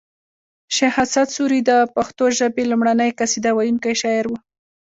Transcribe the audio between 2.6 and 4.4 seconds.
لومړنۍ قصیده ویونکی شاعر و